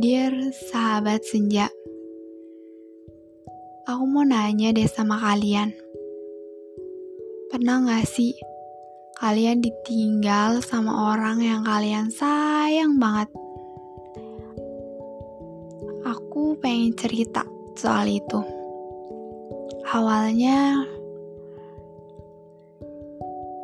Dear 0.00 0.32
sahabat 0.72 1.28
senja, 1.28 1.68
aku 3.84 4.04
mau 4.08 4.24
nanya 4.24 4.72
deh 4.72 4.88
sama 4.88 5.20
kalian. 5.20 5.76
Pernah 7.52 7.84
gak 7.84 8.08
sih 8.08 8.32
kalian 9.20 9.60
ditinggal 9.60 10.64
sama 10.64 11.12
orang 11.12 11.44
yang 11.44 11.68
kalian 11.68 12.08
sayang 12.08 12.96
banget? 12.96 13.28
Aku 16.08 16.56
pengen 16.64 16.96
cerita 16.96 17.44
soal 17.76 18.08
itu. 18.08 18.40
Awalnya, 19.84 20.80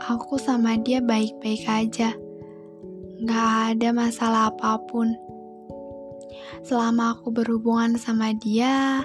aku 0.00 0.40
sama 0.40 0.80
dia 0.80 1.04
baik-baik 1.04 1.68
aja. 1.68 2.16
Gak 3.20 3.76
ada 3.76 3.92
masalah 3.92 4.48
apa 4.48 4.80
pun 4.88 5.12
selama 6.62 7.18
aku 7.18 7.34
berhubungan 7.34 7.98
sama 7.98 8.34
dia, 8.36 9.04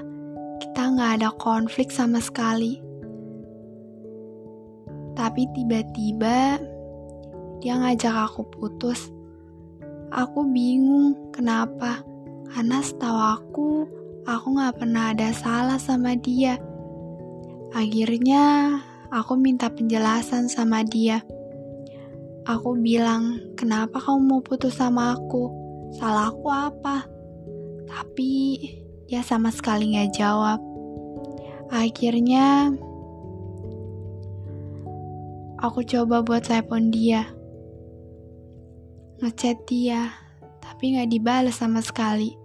kita 0.58 0.82
nggak 0.94 1.12
ada 1.22 1.30
konflik 1.38 1.94
sama 1.94 2.18
sekali. 2.18 2.82
Tapi 5.18 5.50
tiba-tiba 5.58 6.62
dia 7.58 7.74
ngajak 7.78 8.30
aku 8.30 8.46
putus. 8.54 9.10
Aku 10.14 10.46
bingung 10.48 11.18
kenapa, 11.34 12.06
karena 12.54 12.80
setahu 12.80 13.20
aku, 13.20 13.70
aku 14.24 14.48
nggak 14.56 14.78
pernah 14.78 15.12
ada 15.12 15.34
salah 15.34 15.82
sama 15.82 16.14
dia. 16.16 16.56
Akhirnya 17.76 18.78
aku 19.12 19.36
minta 19.36 19.68
penjelasan 19.68 20.48
sama 20.48 20.86
dia. 20.86 21.26
Aku 22.48 22.80
bilang, 22.80 23.44
kenapa 23.60 24.00
kamu 24.00 24.22
mau 24.24 24.40
putus 24.40 24.80
sama 24.80 25.20
aku? 25.20 25.52
Salah 26.00 26.32
aku 26.32 26.48
apa? 26.48 27.17
Tapi 27.88 28.32
dia 29.08 29.24
sama 29.24 29.50
sekali 29.50 29.96
gak 29.96 30.20
jawab. 30.20 30.60
Akhirnya 31.72 32.72
aku 35.60 35.84
coba 35.84 36.24
buat 36.24 36.44
telepon 36.44 36.92
dia. 36.92 37.28
Ngechat 39.24 39.66
dia, 39.66 40.14
tapi 40.60 41.00
gak 41.00 41.10
dibales 41.10 41.58
sama 41.58 41.82
sekali. 41.82 42.36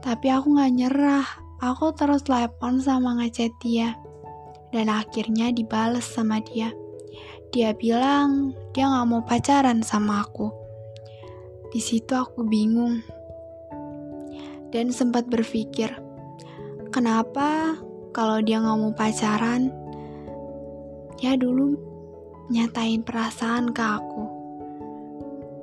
Tapi 0.00 0.26
aku 0.30 0.54
gak 0.54 0.72
nyerah, 0.72 1.26
aku 1.58 1.90
terus 1.92 2.22
telepon 2.22 2.78
sama 2.78 3.18
ngechat 3.18 3.50
dia. 3.58 3.98
Dan 4.70 4.86
akhirnya 4.86 5.50
dibales 5.50 6.06
sama 6.06 6.38
dia. 6.42 6.70
Dia 7.50 7.74
bilang 7.74 8.54
dia 8.74 8.86
gak 8.86 9.06
mau 9.06 9.22
pacaran 9.22 9.82
sama 9.82 10.22
aku. 10.22 10.65
Di 11.76 11.84
situ 11.84 12.16
aku 12.16 12.40
bingung 12.40 13.04
dan 14.72 14.88
sempat 14.88 15.28
berpikir, 15.28 15.92
kenapa 16.88 17.76
kalau 18.16 18.40
dia 18.40 18.64
nggak 18.64 18.80
mau 18.80 18.96
pacaran, 18.96 19.68
dia 21.20 21.36
dulu 21.36 21.76
nyatain 22.48 23.04
perasaan 23.04 23.76
ke 23.76 23.82
aku. 23.84 24.24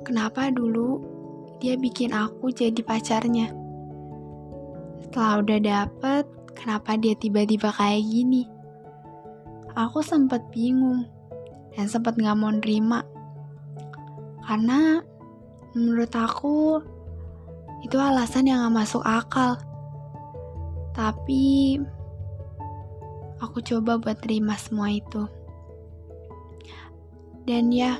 Kenapa 0.06 0.54
dulu 0.54 1.02
dia 1.58 1.74
bikin 1.74 2.14
aku 2.14 2.54
jadi 2.54 2.78
pacarnya? 2.86 3.50
Setelah 5.02 5.42
udah 5.42 5.58
dapet, 5.66 6.30
kenapa 6.54 6.94
dia 6.94 7.18
tiba-tiba 7.18 7.74
kayak 7.74 8.06
gini? 8.06 8.46
Aku 9.74 9.98
sempat 9.98 10.46
bingung 10.54 11.10
dan 11.74 11.90
sempat 11.90 12.14
nggak 12.14 12.38
mau 12.38 12.54
nerima 12.54 13.02
karena 14.46 15.02
Menurut 15.74 16.14
aku, 16.14 16.78
itu 17.82 17.98
alasan 17.98 18.46
yang 18.46 18.62
gak 18.70 18.86
masuk 18.86 19.02
akal. 19.02 19.58
Tapi, 20.94 21.76
aku 23.42 23.58
coba 23.58 23.98
buat 23.98 24.18
terima 24.22 24.54
semua 24.54 24.88
itu. 24.94 25.26
Dan 27.44 27.74
ya, 27.74 27.98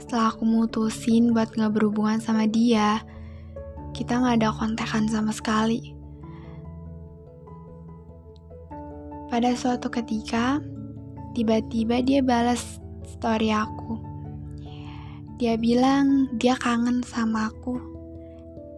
setelah 0.00 0.34
aku 0.34 0.42
mutusin 0.48 1.30
buat 1.30 1.52
gak 1.52 1.76
berhubungan 1.76 2.18
sama 2.18 2.48
dia, 2.48 3.04
kita 3.94 4.18
gak 4.18 4.42
ada 4.42 4.50
kontekan 4.50 5.06
sama 5.06 5.30
sekali. 5.30 5.94
Pada 9.30 9.56
suatu 9.56 9.88
ketika, 9.88 10.60
tiba-tiba 11.32 12.04
dia 12.04 12.20
balas 12.20 12.82
story 13.06 13.50
aku. 13.50 14.03
Dia 15.44 15.60
bilang 15.60 16.32
dia 16.40 16.56
kangen 16.56 17.04
sama 17.04 17.52
aku. 17.52 17.76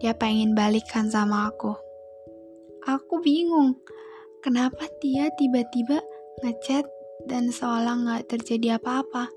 Dia 0.03 0.11
pengen 0.11 0.51
balikan 0.51 1.07
sama 1.07 1.47
aku. 1.47 1.71
Aku 2.83 3.23
bingung, 3.23 3.79
kenapa 4.43 4.83
dia 4.99 5.31
tiba-tiba 5.39 6.03
ngechat 6.43 6.83
dan 7.23 7.55
seolah 7.55 7.95
nggak 8.03 8.35
terjadi 8.35 8.75
apa-apa. 8.83 9.31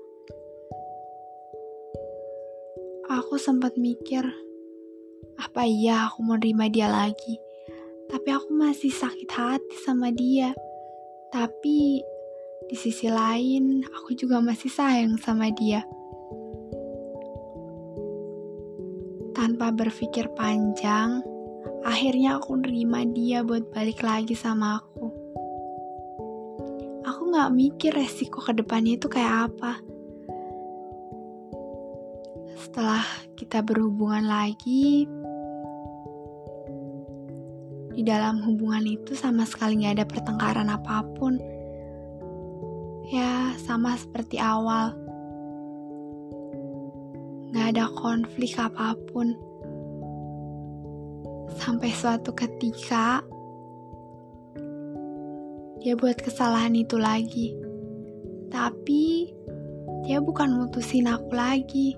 Aku 3.07 3.39
sempat 3.39 3.79
mikir, 3.79 4.27
apa 5.39 5.63
iya 5.63 6.11
aku 6.11 6.27
mau 6.27 6.35
nerima 6.35 6.67
dia 6.67 6.91
lagi? 6.91 7.39
Tapi 8.11 8.27
aku 8.27 8.51
masih 8.51 8.91
sakit 8.91 9.31
hati 9.31 9.79
sama 9.79 10.11
dia. 10.11 10.51
Tapi 11.31 12.03
di 12.67 12.75
sisi 12.75 13.07
lain, 13.07 13.87
aku 13.87 14.19
juga 14.19 14.43
masih 14.43 14.67
sayang 14.67 15.15
sama 15.15 15.47
dia. 15.55 15.87
Tanpa 19.61 19.85
berpikir 19.85 20.25
panjang, 20.33 21.21
akhirnya 21.85 22.41
aku 22.41 22.65
nerima 22.65 23.05
dia 23.05 23.45
buat 23.45 23.69
balik 23.69 24.01
lagi 24.01 24.33
sama 24.33 24.81
aku. 24.81 25.05
Aku 27.05 27.29
gak 27.29 27.53
mikir 27.53 27.93
resiko 27.93 28.41
ke 28.41 28.57
depannya 28.57 28.97
itu 28.97 29.05
kayak 29.05 29.53
apa. 29.53 29.77
Setelah 32.57 33.05
kita 33.37 33.61
berhubungan 33.61 34.25
lagi, 34.25 35.05
di 37.93 38.01
dalam 38.01 38.41
hubungan 38.41 38.81
itu 38.89 39.13
sama 39.13 39.45
sekali 39.45 39.85
gak 39.85 40.01
ada 40.01 40.09
pertengkaran 40.09 40.73
apa 40.73 41.05
pun. 41.21 41.37
Ya, 43.13 43.53
sama 43.61 43.93
seperti 43.93 44.41
awal 44.41 44.97
Gak 47.53 47.77
ada 47.77 47.85
konflik 47.93 48.57
apa 48.57 48.97
pun. 49.11 49.50
Sampai 51.61 51.93
suatu 51.93 52.33
ketika, 52.33 53.21
dia 55.77 55.93
buat 55.93 56.17
kesalahan 56.17 56.73
itu 56.73 56.97
lagi. 56.97 57.53
Tapi, 58.49 59.29
dia 60.09 60.17
bukan 60.17 60.57
mutusin 60.57 61.05
aku 61.05 61.37
lagi. 61.37 61.93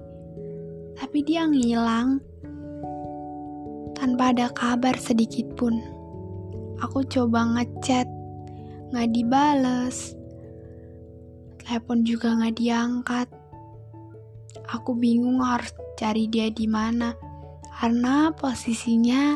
Tapi 1.00 1.24
dia 1.24 1.48
ngilang 1.48 2.20
tanpa 3.96 4.36
ada 4.36 4.52
kabar 4.52 5.00
sedikit 5.00 5.48
pun. 5.56 5.80
Aku 6.84 7.08
coba 7.08 7.48
ngechat, 7.56 8.06
gak 8.92 9.10
dibales. 9.16 10.12
Telepon 11.64 12.04
juga 12.04 12.36
gak 12.36 12.60
diangkat 12.60 13.32
Aku 14.74 14.96
bingung 14.98 15.44
harus 15.44 15.70
cari 16.00 16.26
dia 16.26 16.50
di 16.50 16.66
mana 16.66 17.14
karena 17.84 18.32
posisinya 18.32 19.36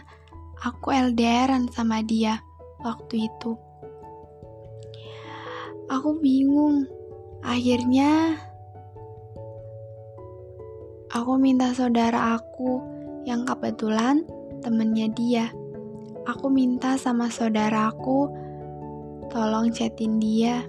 aku 0.64 0.96
LDRan 0.96 1.68
sama 1.68 2.00
dia 2.00 2.40
waktu 2.80 3.28
itu. 3.28 3.60
Aku 5.92 6.16
bingung. 6.24 6.88
Akhirnya 7.44 8.40
aku 11.12 11.36
minta 11.36 11.76
saudara 11.76 12.40
aku 12.40 12.80
yang 13.28 13.44
kebetulan 13.44 14.24
temennya 14.64 15.12
dia. 15.12 15.52
Aku 16.24 16.48
minta 16.48 16.96
sama 16.96 17.28
saudaraku 17.28 18.32
tolong 19.28 19.76
chatin 19.76 20.24
dia 20.24 20.64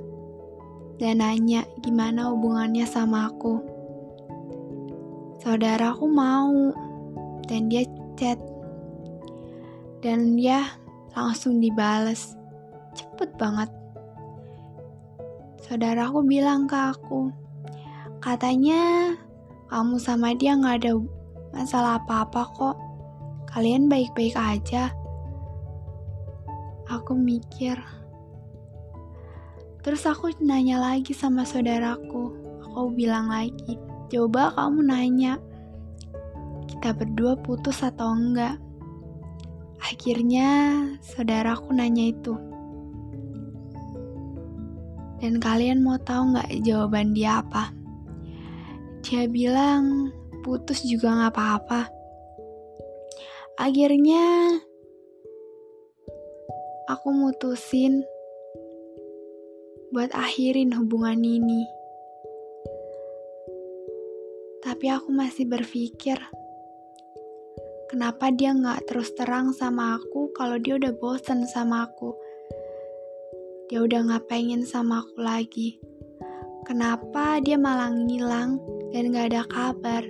dan 0.98 1.22
nanya 1.22 1.62
gimana 1.78 2.26
hubungannya 2.26 2.82
sama 2.90 3.30
aku 3.30 3.62
saudaraku 5.38 6.10
mau 6.10 6.74
dan 7.48 7.72
dia 7.72 7.82
chat. 8.14 8.38
Dan 10.04 10.38
dia 10.38 10.62
langsung 11.16 11.58
dibales. 11.58 12.38
Cepet 12.94 13.34
banget. 13.40 13.72
Saudaraku 15.64 16.22
bilang 16.22 16.70
ke 16.70 16.76
aku 16.76 17.28
katanya 18.18 19.14
kamu 19.70 20.00
sama 20.00 20.34
dia 20.34 20.56
nggak 20.56 20.84
ada 20.84 20.92
masalah 21.50 21.98
apa-apa 21.98 22.42
kok. 22.54 22.76
Kalian 23.48 23.88
baik-baik 23.90 24.36
aja. 24.36 24.92
Aku 26.88 27.16
mikir. 27.16 27.76
Terus 29.82 30.04
aku 30.04 30.30
nanya 30.44 30.80
lagi 30.80 31.16
sama 31.16 31.42
saudaraku. 31.48 32.32
Aku 32.68 32.92
bilang 32.92 33.32
lagi 33.32 33.80
Coba 34.08 34.56
kamu 34.56 34.88
nanya, 34.88 35.36
kita 36.78 36.94
berdua 36.94 37.34
putus 37.34 37.82
atau 37.82 38.14
enggak. 38.14 38.54
Akhirnya 39.82 40.78
saudaraku 41.02 41.74
nanya 41.74 42.14
itu. 42.14 42.38
Dan 45.18 45.42
kalian 45.42 45.82
mau 45.82 45.98
tahu 45.98 46.38
nggak 46.38 46.62
jawaban 46.62 47.18
dia 47.18 47.42
apa? 47.42 47.74
Dia 49.02 49.26
bilang 49.26 50.14
putus 50.46 50.86
juga 50.86 51.18
nggak 51.18 51.34
apa-apa. 51.34 51.90
Akhirnya 53.58 54.54
aku 56.86 57.10
mutusin 57.10 58.06
buat 59.90 60.14
akhirin 60.14 60.70
hubungan 60.78 61.18
ini. 61.26 61.66
Tapi 64.62 64.94
aku 64.94 65.10
masih 65.10 65.50
berpikir, 65.50 66.22
kenapa 67.98 68.30
dia 68.30 68.54
nggak 68.54 68.86
terus 68.86 69.10
terang 69.18 69.50
sama 69.50 69.98
aku 69.98 70.30
kalau 70.30 70.54
dia 70.54 70.78
udah 70.78 70.94
bosen 71.02 71.50
sama 71.50 71.82
aku. 71.82 72.14
Dia 73.66 73.82
udah 73.82 74.06
nggak 74.06 74.30
pengen 74.30 74.62
sama 74.62 75.02
aku 75.02 75.18
lagi. 75.18 75.82
Kenapa 76.62 77.42
dia 77.42 77.58
malah 77.58 77.90
ngilang 77.90 78.62
dan 78.94 79.10
gak 79.10 79.34
ada 79.34 79.42
kabar? 79.50 80.06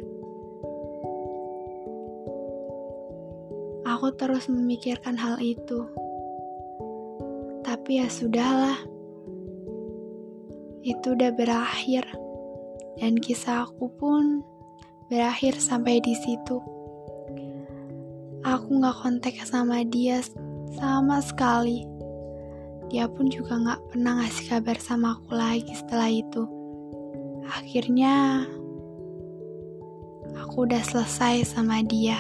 Aku 3.89 4.13
terus 4.21 4.53
memikirkan 4.53 5.17
hal 5.17 5.41
itu. 5.41 5.89
Tapi 7.65 8.05
ya 8.05 8.09
sudahlah. 8.13 8.85
Itu 10.85 11.17
udah 11.17 11.33
berakhir. 11.33 12.05
Dan 13.01 13.17
kisah 13.17 13.65
aku 13.65 13.89
pun 13.97 14.45
berakhir 15.09 15.57
sampai 15.57 16.05
di 16.05 16.13
situ. 16.13 16.78
Aku 18.49 18.81
gak 18.81 19.05
kontak 19.05 19.37
sama 19.45 19.85
dia 19.85 20.25
sama 20.81 21.21
sekali. 21.21 21.85
Dia 22.89 23.05
pun 23.05 23.29
juga 23.29 23.61
gak 23.61 23.93
pernah 23.93 24.25
ngasih 24.25 24.49
kabar 24.49 24.81
sama 24.81 25.21
aku 25.21 25.37
lagi 25.37 25.69
setelah 25.77 26.09
itu. 26.09 26.49
Akhirnya, 27.45 28.49
aku 30.33 30.65
udah 30.65 30.81
selesai 30.81 31.53
sama 31.53 31.85
dia. 31.85 32.17